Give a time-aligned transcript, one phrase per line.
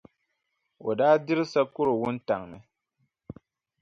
[0.87, 2.57] O daa diri sakɔro wuntaŋ ni.